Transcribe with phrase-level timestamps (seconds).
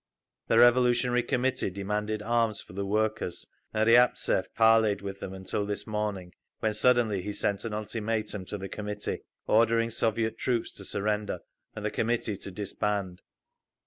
[0.47, 5.85] _The Revolutionary Committee demanded arms for the workers, and Riabtsev parleyed with them until this
[5.85, 11.41] morning, when suddenly he sent an ultimatum to the Committee, ordering Soviet troops to surrender
[11.75, 13.21] and the Committee to disband.